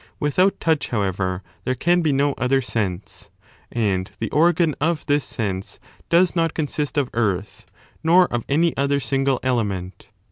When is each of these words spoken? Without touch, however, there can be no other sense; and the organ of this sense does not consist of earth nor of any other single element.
Without 0.19 0.59
touch, 0.59 0.87
however, 0.89 1.43
there 1.63 1.75
can 1.75 2.01
be 2.01 2.11
no 2.11 2.33
other 2.33 2.59
sense; 2.59 3.29
and 3.71 4.09
the 4.17 4.31
organ 4.31 4.73
of 4.81 5.05
this 5.05 5.23
sense 5.23 5.77
does 6.09 6.35
not 6.35 6.55
consist 6.55 6.97
of 6.97 7.11
earth 7.13 7.67
nor 8.03 8.25
of 8.33 8.43
any 8.49 8.75
other 8.77 8.99
single 8.99 9.39
element. 9.43 10.07